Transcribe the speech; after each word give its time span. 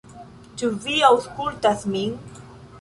Ĉu 0.61 0.69
vi 0.85 0.97
aŭskultas 1.11 1.87
min? 1.97 2.19